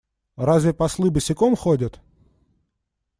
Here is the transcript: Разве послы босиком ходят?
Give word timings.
Разве 0.37 0.73
послы 0.73 1.11
босиком 1.11 1.55
ходят? 1.55 2.01